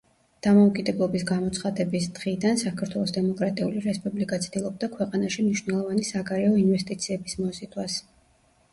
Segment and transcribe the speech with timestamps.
[0.45, 8.05] დამოუკიდებლობის გამოცხადების დღიდან საქართველოს დემოკრატიული რესპუბლიკა ცდილობდა ქვეყანაში მნიშვნელოვანი საგარეო ინვესტიციების მოზიდვას.